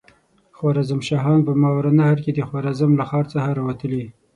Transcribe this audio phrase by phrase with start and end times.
[0.57, 4.03] خوارزم شاهان په ماوراالنهر کې د خوارزم له ښار څخه را وتلي.